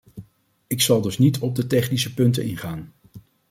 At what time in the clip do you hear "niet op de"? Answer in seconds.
1.17-1.67